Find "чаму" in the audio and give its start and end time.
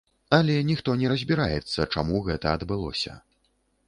1.97-2.21